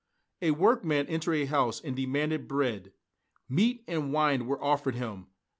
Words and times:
A 0.41 0.49
workman 0.49 1.05
entered 1.05 1.35
a 1.35 1.45
house 1.45 1.79
and 1.79 1.95
demanded 1.95 2.47
bread. 2.47 2.91
Meat 3.47 3.83
and 3.87 4.11
wine 4.11 4.47
were 4.47 4.59
offered 4.63 4.95
him. 4.95 5.27